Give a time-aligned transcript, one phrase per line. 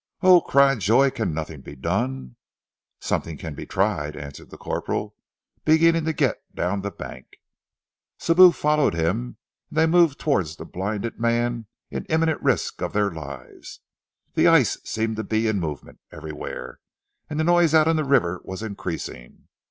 [0.23, 2.35] "Oh," cried Joy, "can nothing be done?"
[2.99, 5.13] "Something can be tried," answered the corporal,
[5.63, 7.37] beginning to get down the bank.
[8.17, 9.37] Sibou followed him,
[9.69, 13.81] and they moved towards the blinded man in imminent risk of their lives.
[14.33, 16.79] The ice seemed to be in movement everywhere,
[17.29, 19.49] and the noise out on the river was increasing.